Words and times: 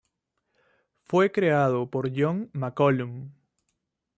Fue 1.03 1.31
creado 1.31 1.91
por 1.91 2.11
John 2.11 2.49
McCallum. 2.53 3.29